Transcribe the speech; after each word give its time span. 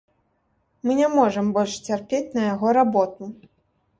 Мы 0.87 0.95
не 0.99 1.09
можам 1.17 1.51
больш 1.57 1.73
цярпець 1.89 2.35
на 2.37 2.43
яго 2.53 2.67
работу. 2.81 3.29